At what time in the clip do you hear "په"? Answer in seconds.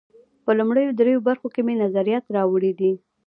0.43-0.51